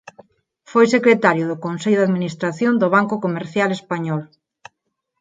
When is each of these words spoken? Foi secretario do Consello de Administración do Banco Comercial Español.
Foi 0.71 0.85
secretario 0.95 1.45
do 1.47 1.61
Consello 1.65 1.99
de 2.01 2.07
Administración 2.09 2.73
do 2.81 2.87
Banco 2.95 3.15
Comercial 3.25 3.69
Español. 3.79 4.21